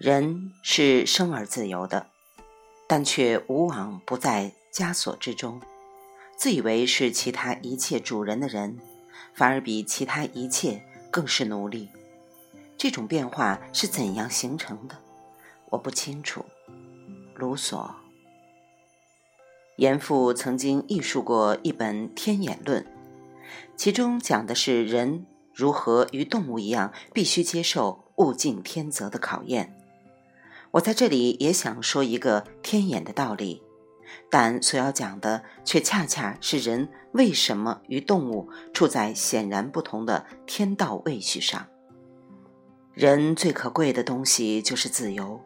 [0.00, 2.06] 人是生而自由的，
[2.86, 5.60] 但却无往不在枷锁之中。
[6.38, 8.78] 自以为是其他一切主人的人，
[9.34, 11.90] 反而比其他一切更是奴隶。
[12.78, 14.96] 这种变化是怎样形成的？
[15.68, 16.46] 我不清楚。
[17.34, 17.86] 卢梭。
[19.76, 22.82] 严复曾经译述过一本《天演论》，
[23.76, 29.76] 其中讲的是人如何与动物一样，必须接受物竞天择的考验。
[30.72, 33.62] 我在这里也想说一个天演的道理，
[34.30, 41.66] 但所要讲的却恰恰是人为什么与动物处在显然不同的天道位序上。
[42.94, 45.40] 人最可贵的东西就是自由，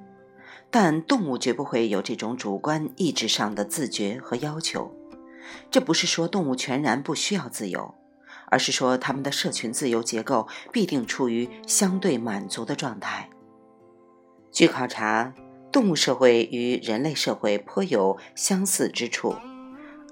[0.71, 4.95] 但动物绝不会有这种主观意志上的自觉和要求。
[5.71, 7.95] 这不是说动物全然不需要自由，
[8.49, 13.31] 而是说它们的社群自由结构必定处于相对满足的状态。
[14.55, 15.35] 据考察，
[15.73, 19.35] 动物社会与人类社会颇有相似之处，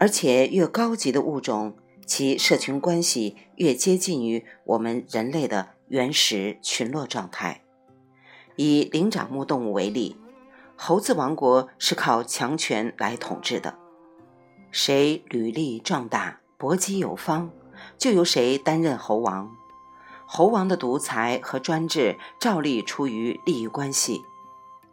[0.01, 1.77] 而且越高级的物种，
[2.07, 7.63] 其社群关系越接近于我们人类的原始群落状态。
[8.57, 10.17] 以灵长目动物为例，
[10.75, 13.79] 猴子王国是靠强权来统治的，
[14.73, 17.53] 谁履历壮大、搏击有方，
[17.97, 19.49] 就由谁担任猴王。
[20.27, 24.21] 猴王的独裁和专制，照例出于利益关系。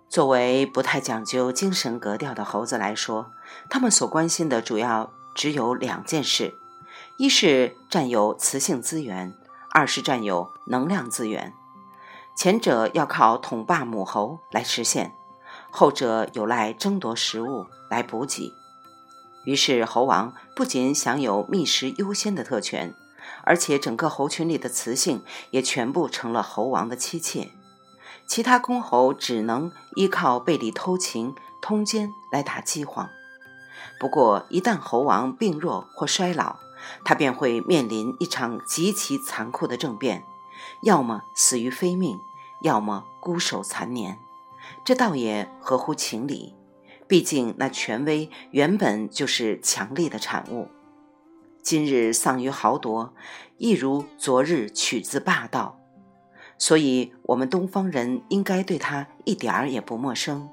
[0.10, 3.32] 作为不太讲究精神格调的猴子来说，
[3.70, 6.56] 他们所关心的主要只有两件事：
[7.18, 9.36] 一是占有雌性资源，
[9.70, 11.54] 二是占有能量资源。
[12.36, 15.14] 前者要靠统霸母猴来实现，
[15.70, 18.56] 后者有赖争夺食物来补给。
[19.46, 22.96] 于是，猴王不仅享有觅食优先的特权，
[23.44, 27.52] 而且整个猴群里的雌性也全部成了猴王的妻妾。
[28.30, 33.10] 其他公侯只能依靠背地偷情、通奸来打饥荒。
[34.00, 36.58] 不过，一旦猴王病弱或衰老，
[37.04, 40.24] 他便会面临一场极其残酷的政变：
[40.84, 42.20] 要么死于非命，
[42.62, 44.20] 要么孤守残年。
[44.86, 46.54] 这倒也合乎情理，
[47.08, 50.68] 毕竟那权威原本就是强力的产物。
[51.64, 53.12] 今日丧于豪夺，
[53.58, 55.79] 亦如昨日取自霸道。
[56.60, 60.48] 所以，我们东方人应该对他一点儿也不陌生。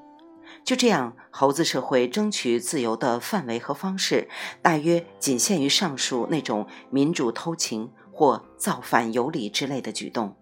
[0.65, 4.29] 就这样，猴子社会争取自由的范围和方式，
[4.63, 10.37] 大约仅限于上述那种民主偷情或造反有理之类的举动。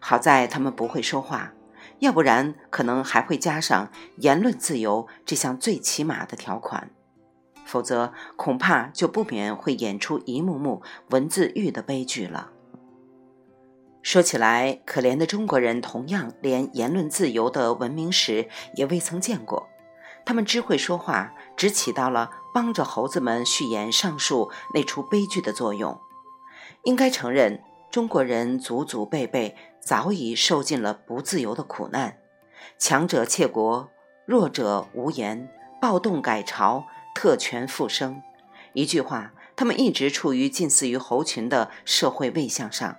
[0.00, 1.52] 好在他们不会说话，
[2.00, 6.90] 要不然可能还会加上言论自由这项最起码的条款，
[7.64, 12.50] 否则恐怕就不免会演出一幕幕文字狱的悲剧了。
[14.02, 19.68] 说起来，可怜的中国人同样连言论自由的文明史也未曾见过。
[20.24, 25.98] 他们只会说话，只起到了帮着猴子们续演上述那出悲剧的作用。
[26.84, 32.18] 应该承认，中国人祖祖辈辈早已受尽了不自由的苦难：
[32.78, 33.90] 强者窃国，
[34.24, 35.50] 弱者无言，
[35.80, 38.22] 暴动改朝，特权复生。
[38.72, 42.96] 一句话，他们一直处于近似于猴群的社会位相上。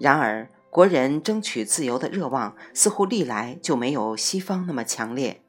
[0.00, 5.42] 然而，国人争取自由的热望似乎历来就没有西方那么强烈。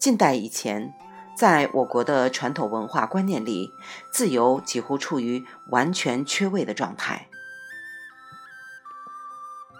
[0.00, 0.92] 近代以前，
[1.38, 3.70] 在我国的传统文化观念里，
[4.12, 7.28] 自由几乎处于完全缺位的状态。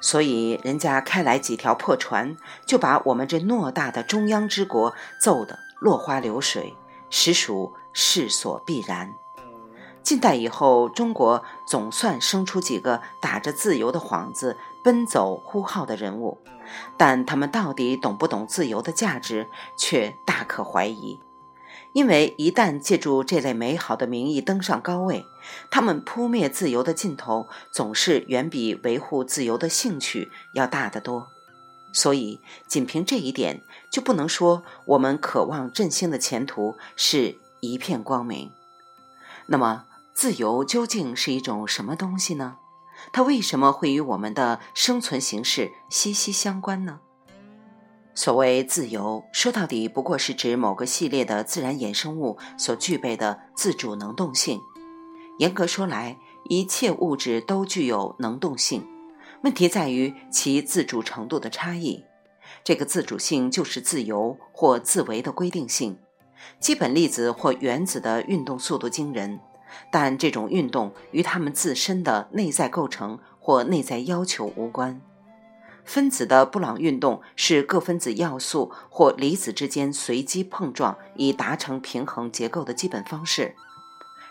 [0.01, 6.73] 所以，人家开来几条破船，就把我们这偌大的中央之国揍得落花流水，
[7.11, 9.11] 实属势所必然。
[10.05, 16.37] 近代以后，中国总算生出几个打着自由的幌子奔走呼号的人物，
[16.99, 19.49] 但他们到底懂不懂自由的价值，
[19.79, 21.19] 却大可怀疑。
[21.95, 25.25] 因为一旦借助这类美好的名义登上高位，
[25.71, 31.29] 他们扑灭自由的劲头总是远比维护自由的兴趣要大得多。
[31.95, 38.51] 所以，仅凭这一点，就不能说我们渴望振兴的前途是一片光明。
[39.47, 39.85] 那么，
[40.15, 42.59] 自由究竟是一种什么东西呢？
[43.13, 47.01] 它为什么会与我们的生存形式息息相关呢？
[48.15, 54.61] 所谓自由，说到底不过是指某个系列的自然衍生物所具备的自主能动性。
[55.39, 58.87] 严格说来，一切物质都具有能动性，
[59.43, 62.05] 问题在于其自主程度的差异。
[62.63, 65.99] 这个自主性就是自由或自为的规定性。
[66.61, 69.41] 基本粒子或原子的运动速度惊人。
[69.91, 75.01] 但这种运动与他们自身的内在构成或内在要求无关。
[75.85, 83.55] 分子的布朗运动是各分子要素或离子之间随机碰撞以达成平衡结构的基本方式。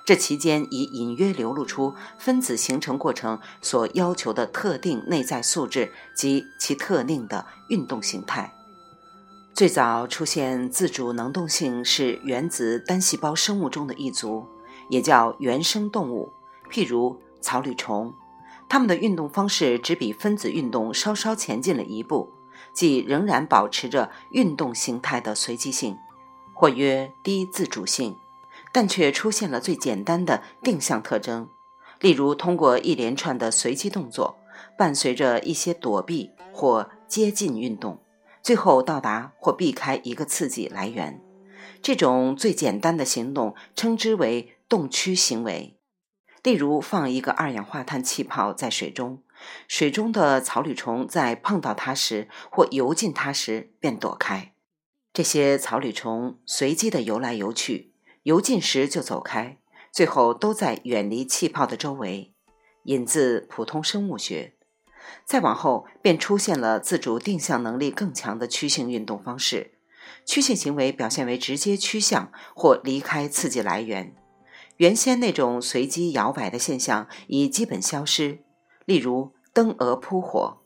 [0.06, 8.54] 这期间已隐约流露出分子形成过程所要求的特定内在素质及其特定的运动形态。
[9.54, 14.46] 最早出现自主能动性是原子单细胞生物中的一族，
[14.94, 16.32] 也叫原生动物，
[16.70, 18.14] 譬如草履虫。
[18.70, 22.30] 它们的运动方式只比分子运动稍稍前进了一步，
[22.74, 25.98] 即仍然保持着运动形态的随机性，
[26.54, 28.16] 或曰低自主性，
[28.72, 31.50] 但却出现了最简单的定向特征，
[32.00, 34.38] 例如通过一连串的随机动作，
[34.78, 38.00] 伴随着一些躲避或接近运动，
[38.44, 41.20] 最后到达或避开一个刺激来源。
[41.82, 45.80] 这种最简单的行动称之为动趋行为。
[46.44, 49.24] 例如，放一个二氧化碳气泡在水中，
[49.68, 54.54] 水中的草履虫在碰到它时或游进它时便躲开。
[55.14, 57.94] 这些草履虫随机地游来游去，
[58.24, 59.60] 游进时就走开，
[59.92, 62.34] 最后都在远离气泡的周围。
[62.86, 64.56] 引自普通生物学。
[65.24, 69.76] 再往后，便出现了自主定向能力更强的趋性运动方式。
[70.26, 74.16] 趋性行为表现为直接趋向或离开刺激来源。
[74.78, 78.40] 原先那种随机摇摆的现象已基本消失，
[78.86, 80.58] 例如灯蛾扑火、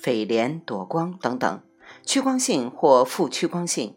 [0.00, 1.62] 蜚蠊躲光等等。
[2.04, 3.94] 趋光性或负趋光性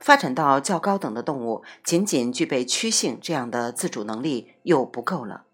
[0.00, 5.44] 发展到较高等的动物，仅仅具备趋性这样的自主能力又不够了。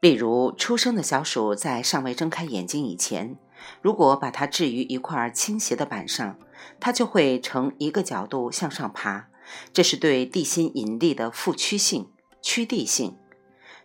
[0.00, 3.36] 例如，出生的小鼠在尚未睁开眼睛以前，
[3.82, 6.38] 如果把它置于一块倾斜的板上，
[6.80, 9.28] 它就会呈一个角度向上爬，
[9.72, 12.08] 这是对地心引力的负趋性。
[12.48, 13.16] 趋地性，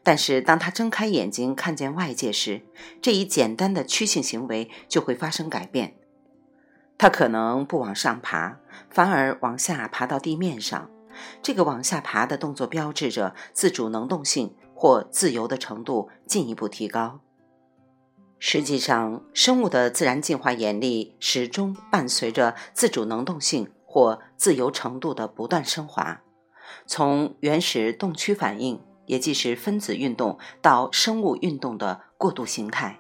[0.04, 2.62] 但是当他睁开眼睛看见外界时，
[3.02, 5.96] 这一简单的趋性行为就会发生改变。
[6.96, 8.60] 他可能不往上爬，
[8.92, 10.92] 反而往下爬到地面上。
[11.42, 17.20] 这个往下爬的动作标志着自主能动性或自由的程度进一步提高。
[18.38, 26.22] 实际上，生物的自然进化演历始终伴随着自主能动性或自由程度的不断升华。
[26.86, 33.00] 从原始动区反应，也即是分子运动，到生物运动的过渡形态，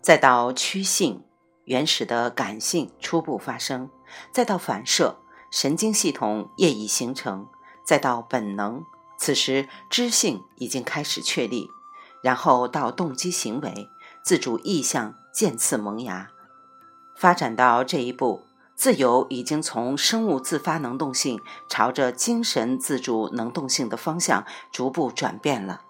[0.00, 1.22] 再到趋性，
[1.64, 3.88] 原始的感性初步发生，
[4.32, 5.18] 再到反射，
[5.50, 7.46] 神经系统业已形成，
[7.86, 8.82] 再到本能，
[9.18, 11.68] 此时知性已经开始确立，
[12.22, 13.88] 然后到动机行为，
[14.22, 16.30] 自主意向渐次萌芽，
[17.16, 18.42] 发展到这一步。
[18.80, 25.82] 自由已经从生物自发能动性朝着精神自主能动性的方向逐步转变了，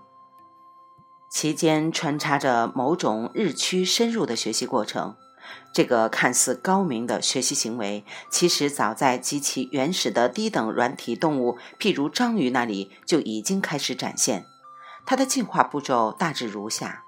[1.31, 5.15] 其间穿插着某种日趋深入的学习过程。
[5.73, 14.47] 这个看似高明的学习行为，其实早在极其原始的低等软体动物，譬如章鱼那里就已经开始展现。
[15.07, 17.05] 它的进化步骤大致如下：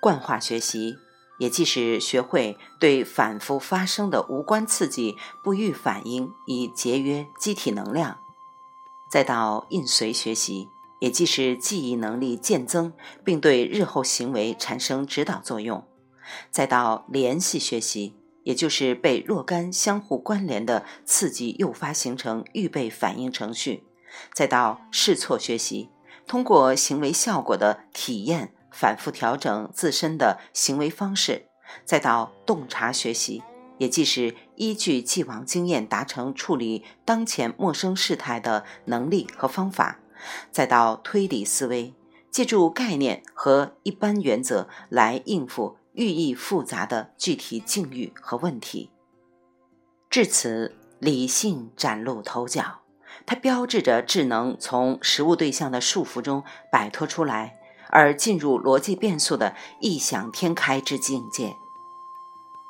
[0.00, 0.98] 惯化学习。
[1.38, 8.18] 也即是学会对反复发生的无关刺激不予反应，以节约机体能量；
[9.10, 10.68] 再到印随学习，
[11.00, 12.92] 也即是记忆能力渐增，
[13.24, 15.82] 并对日后行为产生指导作用；
[16.50, 23.82] 再到联系学习，也就是被若干相互关联的刺激诱发形成预备反应程序；
[24.32, 25.90] 再到试错学习，
[26.26, 28.54] 通过行为效果的体验。
[28.74, 31.46] 反复调整自身的行为方式，
[31.84, 33.42] 再到洞察学习，
[33.78, 40.00] 也即是依据既往经验达成处理当前陌生事态的能力和方法，
[40.50, 41.94] 再到推理思维，
[42.30, 48.90] 借助概念和一般原则来应付寓意复杂的具体境遇和问题。
[50.10, 52.80] 至此，理性崭露头角，
[53.24, 57.60] 它标志着智能从实物对象的束缚中摆脱出来。
[57.94, 61.56] 而进入逻辑变速的异想天开之境界，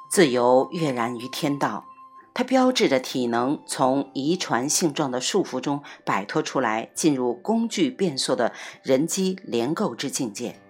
[0.06, 1.86] 自由跃然于天道。
[2.34, 8.52] 它标志着体能从遗传性状的束缚中摆脱出来，进入工具变速的
[8.82, 10.60] 人机联构之境界。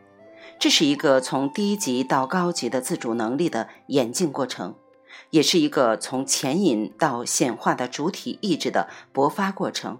[0.61, 4.76] 这是一个从低级到高级的自主能力的演进过程，
[5.30, 9.99] 也是一个从潜引到显化的主体意志的勃发过程。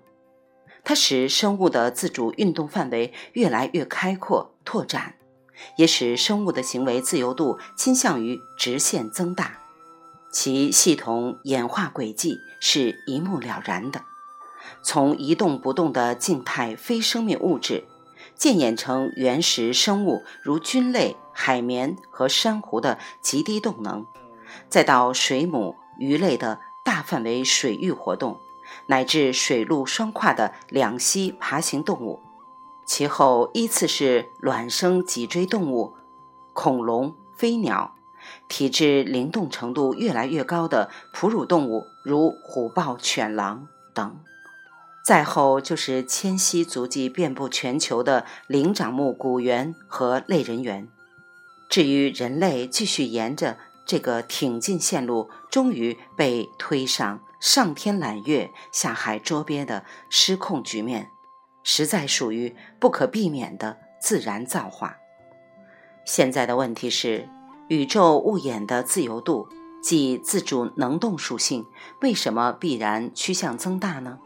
[0.85, 5.14] 它使生物的自主运动范围越来越开阔拓展，
[5.76, 9.61] 也使生物的行为自由度倾向于直线增大，
[10.31, 14.03] 其系统演化轨迹是一目了然的。
[14.83, 17.85] 从一动不动的静态非生命物质，
[18.35, 24.05] 渐演成原始生物，如菌类、海绵和珊瑚的极低动能，
[24.69, 28.38] 再到水母、鱼类的大范围水域活动，
[28.87, 32.21] 乃至水陆双跨的两栖爬行动物，
[32.87, 35.95] 其后依次是卵生脊椎动物、
[36.53, 37.95] 恐龙、飞鸟，
[38.49, 44.19] 体质灵动程度越来越高的哺乳动物，如虎豹、犬狼等。
[45.05, 50.88] 再后就是迁徙足迹遍布全球的灵长目古猿和类人猿。
[51.69, 61.11] 至于人类继续沿着这个挺进线路，终于被推上上天揽月、下海捉鳖的失控局面，
[61.62, 64.97] 实在属于不可避免的自然造化。
[66.07, 67.29] 现在的问题是，
[67.69, 69.49] 宇宙物演的自由度，
[69.83, 71.67] 即自主能动属性，
[72.00, 74.19] 为什么必然趋向增大呢？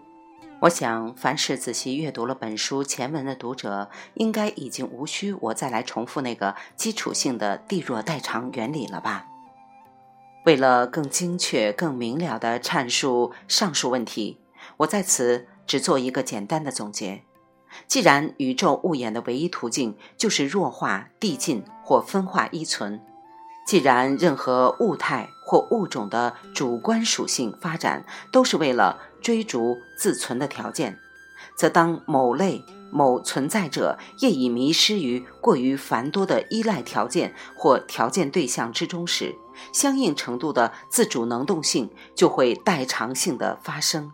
[0.62, 9.26] 我想，凡是仔细阅读了本书前文的读者，应该已经无需我再来重复那个基础性的地弱代偿原理了吧？
[10.44, 14.38] 为了更精确、更明了地阐述上述问题，
[14.78, 17.22] 我在此只做一个简单的总结：
[17.86, 23.00] 既然宇宙物演的唯一途径就是弱化、递进或分化依存，
[23.66, 29.00] 既然任何物态或物种的主观属性发展都是为了。
[29.20, 30.96] 追逐自存的条件，
[31.56, 39.34] 则当某类某存在者业已迷失于过于繁多的依赖条件或条件对象之中时，
[39.72, 44.12] 相应程度的自主能动性就会代偿性的发生，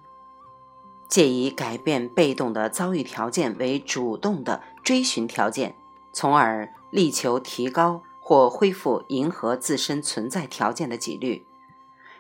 [1.09, 5.77] 借以改变被动的遭遇条件为主动的追寻条件，
[6.13, 11.47] 从而力求提高或恢复迎合自身存在条件的几率。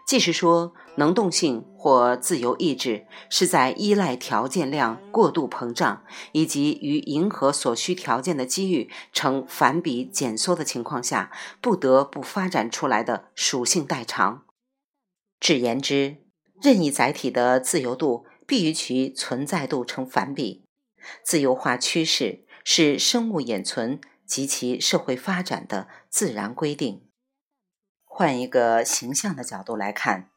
[0.05, 14.47] 即是说，能动性或自由意志是在依赖条件量过度膨胀，以及与迎合所需条件的机遇成反比减缩的情况下，不得不发展出来的属性代偿。
[15.39, 16.25] 只言之，
[16.63, 20.65] 任意载体的自由度必与其存在度成反比。
[21.23, 27.03] 自由化趋势是生物演存及其社会发展的自然规定。
[28.07, 30.31] 换一个形象的角度来看，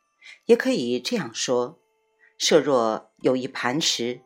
[0.45, 1.79] 也可以这样说：
[2.37, 4.21] 设若有一磐石，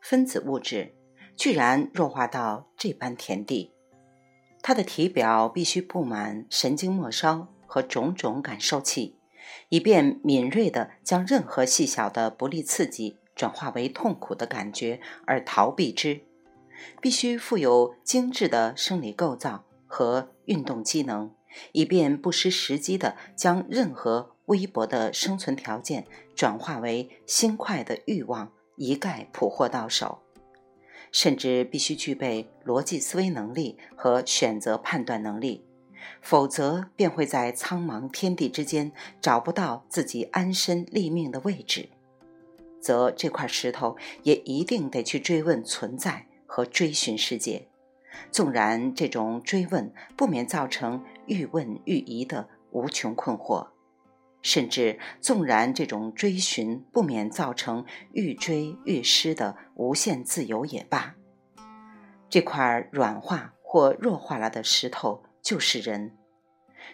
[0.00, 0.94] 分子物质
[1.36, 3.72] 居然弱化到这般田地，
[4.62, 9.18] 它的体表必须布满神经末梢和种种感受器，
[9.68, 16.20] 以便敏锐地将任何细小的不利刺激转化为痛苦的感觉而逃避之；
[17.00, 21.34] 必须富有精致的生理构造和运动机能。
[21.70, 30.18] 以便不失时机地将任何微薄的生存条件转化为新快的欲望，一概捕获到手，
[31.10, 35.64] 甚至必须具备逻辑思维能力和选择判断能力，
[36.20, 41.88] 否则便会在苍茫天地之间找不到自己安身立命的位置，
[42.80, 47.68] 则这块石头也一定得去追问存在和追寻世界。
[48.30, 53.68] 纵然这种追问不免造成愈问愈疑的无穷困惑，
[54.44, 61.16] 甚至纵然这种追寻不免造成愈追愈失的无限自由也罢，
[62.28, 66.16] 这块软化或弱化了的石头就是人。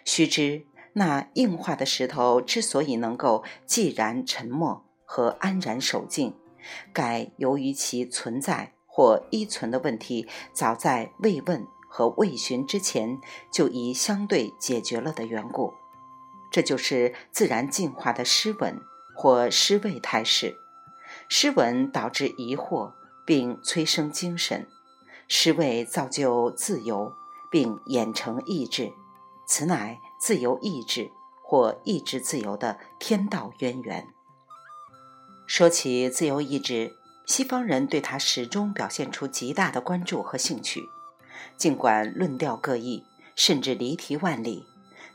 [0.03, 6.33] 须知，那硬化的石头之所以能够寂然沉默和安然守静，
[6.91, 8.73] 盖由于其存在。
[8.93, 13.17] 或依存的问题，早在未问和未寻之前
[13.49, 15.73] 就已相对解决了的缘故，
[16.51, 18.81] 这就是自然进化的失稳
[19.15, 20.57] 或失位态势。
[21.27, 22.91] 失稳导致疑惑，
[23.25, 24.65] 并催生精神；
[25.27, 27.13] 失位造就自由，
[27.49, 28.91] 并演成意志。
[29.47, 31.09] 此乃自由意志
[31.43, 34.07] 或意志自由的天道渊源。
[35.47, 36.97] 说起自由意志。
[37.27, 40.89] 西方人对他始终表现出极大的关注和兴趣，
[41.55, 43.05] 尽管论调各异，
[43.37, 44.65] 甚至离题万里，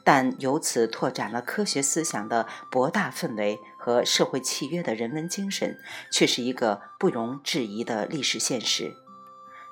[0.06, 5.76] 但由此拓展了科学思想的博大氛围和社会契约的人文精神，
[6.12, 8.94] 却是一个不容置疑的历史现实。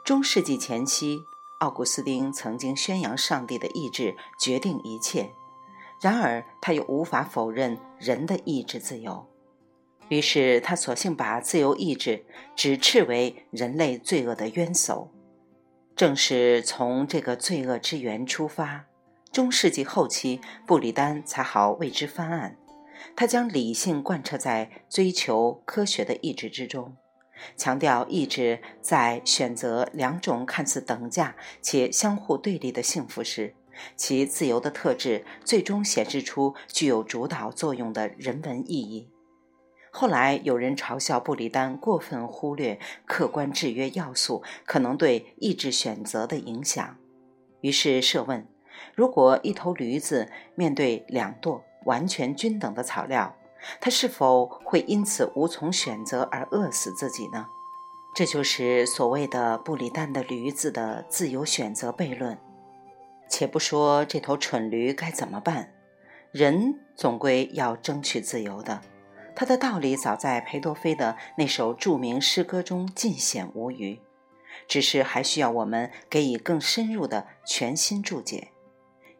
[0.04, 1.20] 中世纪前期，
[1.60, 5.30] 奥古斯丁曾经宣扬上帝的意志决定一切，
[6.02, 9.24] 然而他又无法否认人的意志自由。
[10.08, 12.26] 于是他索性把自由意志
[12.56, 15.12] 指斥为人类罪恶的冤首。
[15.94, 18.86] 正是从这个罪恶之源出发，
[19.34, 22.56] 中世纪后期布里丹才好为之翻案。
[23.16, 26.96] 他将理性贯彻在追求科学的意志之中，
[27.56, 33.56] 强调意志在选择两种看似等价且相互对立的幸福时，
[33.96, 39.10] 其自由的特质最终显示出具有主导作用的人文意义。
[39.90, 46.96] 后来有人嘲笑布里丹过分忽略客观制约要素可能对意志选择的影响，
[47.62, 48.46] 于是设问：
[48.94, 53.36] 如果一头驴子面对两垛完全均等的草料，
[53.80, 57.46] 它是否会因此无从选择而饿死自己呢？
[58.14, 62.38] 这就是所谓的布里丹的驴子的自由选择悖论。
[63.28, 65.72] 且不说这头蠢驴该怎么办，
[66.30, 68.82] 人总归要争取自由的。
[69.34, 73.98] 他的道理早在裴多菲的那首著名诗歌中尽显无余，
[74.68, 78.52] 只是还需要我们给予更深入的全新注解，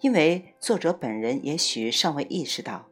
[0.04, 2.84] 因为作者本人也许尚未意识到，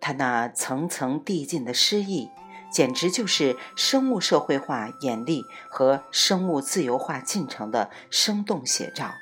[0.00, 2.28] 他那层层递进的诗意。
[2.72, 9.14] 简直就是生物社会化演历和生物自由化进程的生动写照。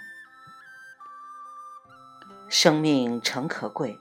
[2.49, 3.99] 生命诚可贵，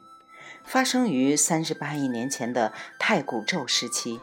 [0.64, 4.22] 发生于三十八亿年前的太古宙时期，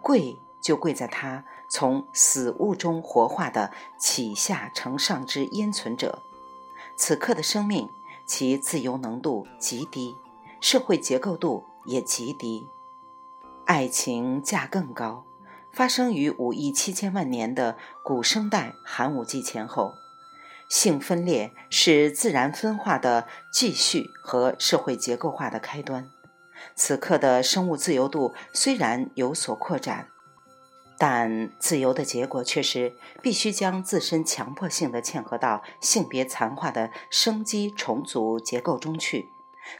[0.00, 6.22] 贵就贵在它从死物中活化的起下承上之焉存者。
[6.96, 7.88] 此刻的生命，
[8.28, 10.14] 其自由能度极低，
[10.60, 12.68] 社会结构度也极低。
[13.64, 15.24] 爱情价更高，
[15.72, 19.94] 发生于五亿七千万年的古生代寒武纪前后。
[20.68, 26.10] 性分裂是自然分化的继续和社会结构化的开端。
[26.74, 30.08] 此刻的生物自由度虽然有所扩展，
[30.98, 39.28] 但自由的结果却是必须将自身强迫性的嵌合到性别残化的生机重组结构中去。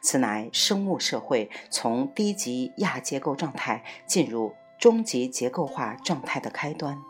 [0.01, 7.03] 此乃生物社会从低级亚结构状态进入中级结构化状态的开端。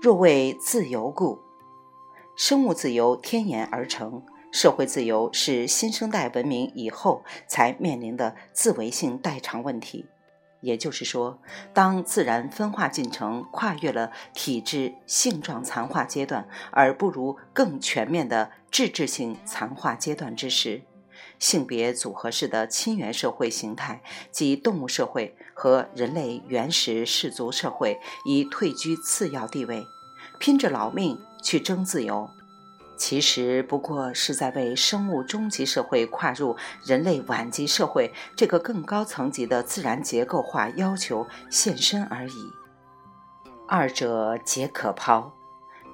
[0.00, 1.40] 若为自由故，
[2.36, 10.06] 生物自由天然而成，社会自由是新生代文明以后才面临的自为性代偿问题。
[10.60, 11.40] 也就是说，
[11.72, 20.82] 当自然分化进程跨越了体质性状残化阶段，而不如更全面的质质性残化阶段之时。
[21.38, 29.86] 性别组合式的亲缘社会形态及动物社会和人类原始氏族社会已退居次要地位，
[30.40, 32.28] 拼着老命去争自由，
[32.98, 42.52] 其实不过是在为生物终极社会跨入人类晚级社会这个更高层级的自然结构化要求献身而已。
[43.66, 45.32] 二者皆可抛。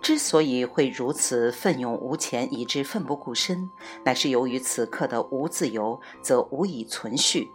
[0.00, 3.70] 之所以会如此奋勇无前，以致奋不顾身，
[4.04, 7.48] 乃是由于此刻的无自由，则无以存续；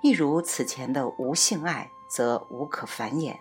[0.00, 3.36] 亦如此前的无性爱，则无可繁衍。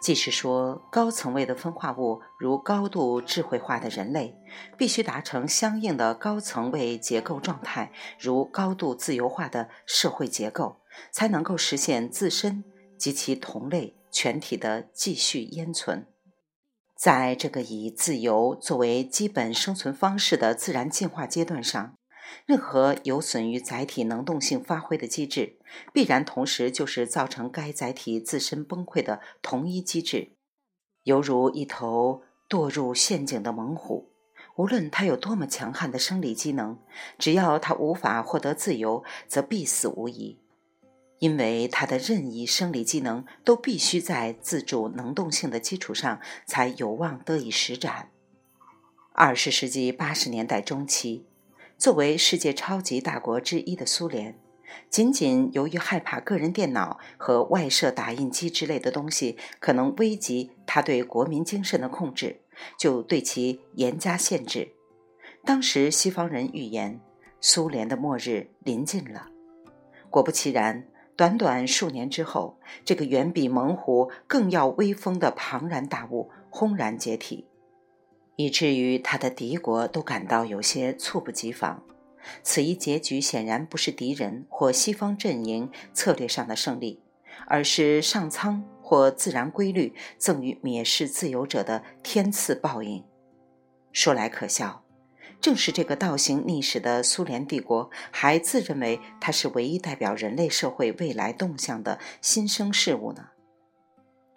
[0.00, 4.36] 即是说，高层位的分化物，如高度智慧化的人类，
[4.76, 10.76] 必须达成相应的高层位结构状态，如高度自由化的社会结构，
[11.10, 12.62] 才能够实现自身
[12.98, 16.06] 及其同类全体的继续淹存。
[16.96, 21.96] 在这个以自由作为基本生存方式的自然进化阶段上，
[22.46, 25.58] 任何有损于载体能动性发挥的机制，
[25.92, 30.32] 必然同时就是造成该载体自身崩溃的同一机制。
[31.04, 34.10] 犹如一头堕入陷阱的猛虎，
[34.56, 36.78] 无论它有多么强悍的生理机能，
[37.18, 40.40] 只要它无法获得自由，则必死无疑。
[41.20, 48.10] 因为它的任意生理机能都必须在自主能动性的基础上才有望得以施展。
[49.12, 51.24] 二十世纪八十年代中期，
[51.84, 54.38] 作为世界超级大国之一的苏联，
[54.88, 62.40] 仅仅由于害怕个人电脑和外设打印机之类的东西可能危及他对国民精神的控制，
[62.78, 64.72] 就对其严加限制。
[65.44, 66.98] 当时西方人预言，
[67.38, 69.26] 苏联的末日临近了。
[70.08, 70.86] 果不其然。
[71.16, 77.46] 短短数年之后，这个远比猛虎更要威风的庞然大物轰然解体，
[78.36, 81.82] 以至于他的敌国都感到有些猝不及防。
[82.42, 87.02] 此一结局显然不是敌人或西方阵营策略上的胜利，
[87.46, 93.04] 而是上苍或自然规律赠予蔑视自由者的天赐报应。
[93.92, 94.82] 说来可笑。
[95.40, 103.28] 正是这个倒行逆施的苏联帝国，还自认为它是唯一代表人类社会未来动向的新生事物呢。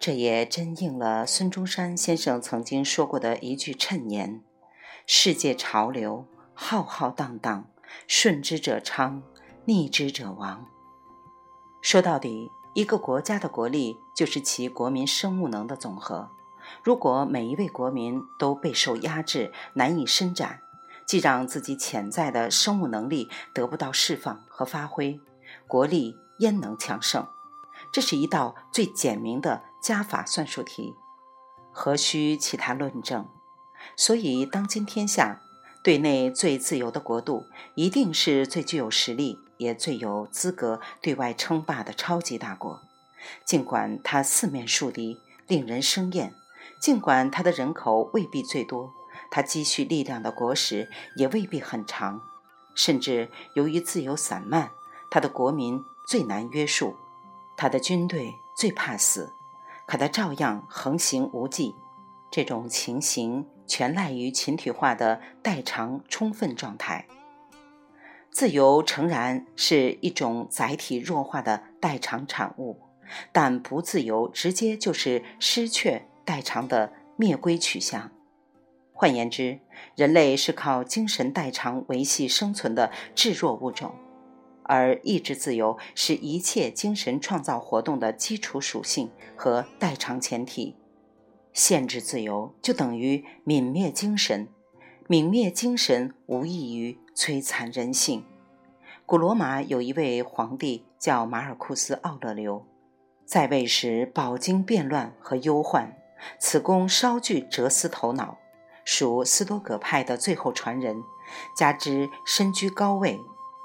[0.00, 4.42] 这也真应了孙中山先生曾经说过的一句谶言
[5.06, 7.68] ：“世界潮流浩浩荡荡，
[8.06, 9.22] 顺之者昌，
[9.64, 10.66] 逆之者亡。”
[11.82, 16.28] 说到底，一个国家的国力就是其国民生物能的总和。
[16.84, 20.60] 如果每一位国民都备受压制，难以伸展，
[21.06, 25.20] 既让自己潜在的生物能力得不到释放和发挥，
[25.66, 27.26] 国力焉能强盛？
[27.92, 30.94] 这是一道最简明的加法算术题，
[31.72, 33.26] 何须其他论证？
[33.96, 35.40] 所以，当今天下
[35.82, 42.80] 对内最自由的国度，一定是最具有实力，也最有资格对外称霸的超级大国。
[43.44, 46.30] 尽管它四面树敌，令人生厌；
[46.80, 48.92] 尽管它的人口未必最多，
[49.30, 52.20] 它积蓄力量的国史也未必很长。
[52.74, 54.70] 甚至由于自由散漫，
[55.10, 56.96] 它的国民最难约束，
[57.56, 59.32] 它的军队最怕死，
[59.88, 61.74] 可它照样横行无忌。
[62.30, 67.06] 这种情形全赖于群体化的代偿充分状态。
[68.30, 72.82] 自由诚然是一种载体弱化的代偿产物，
[73.32, 78.12] 但不自由直接就是失去代偿的灭归取向。
[78.92, 79.60] 换言之，
[79.96, 83.94] 人类是靠精神代偿维系生存的至弱物种，
[84.68, 90.76] 而意志自由是一切精神创造活动的基础属性和代偿前提。
[91.52, 94.46] 限制自由就等于泯灭精神，
[95.08, 98.24] 泯灭精神无异于摧残人性。
[99.06, 102.64] 古罗马有一位皇帝叫马尔库斯·奥勒留，
[103.24, 105.96] 在位时饱经变乱和忧患，
[106.38, 108.38] 此公稍具哲思头脑，
[108.84, 111.02] 属斯多葛派的最后传人，
[111.56, 113.18] 加之身居高位，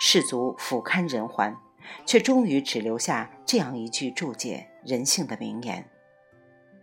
[0.05, 1.55] 士卒俯瞰人寰，
[2.05, 5.89] 却终于只留下这样一句注解人性的名言。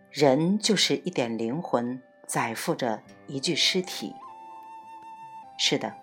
[0.09, 4.15] 人就是一点灵魂，载负着一具尸体。
[5.55, 5.97] 是的，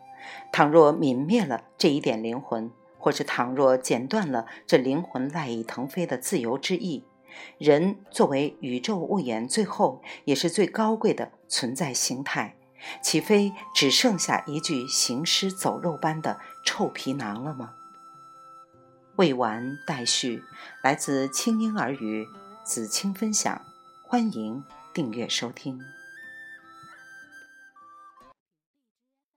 [0.52, 7.04] 倘若泯灭了这一点灵魂，或是倘若剪断了这灵魂赖以腾飞的自由之翼，
[7.58, 12.54] 人作为宇宙物演最后也是最高贵的存在形态，
[13.02, 17.74] 岂非只剩下一具行尸走肉般的臭皮囊了吗？
[19.16, 20.44] 未完待续，
[20.82, 22.26] 来自清音耳语
[22.64, 23.60] 子清分享。
[24.02, 24.64] 欢迎
[24.94, 25.80] 订阅收听。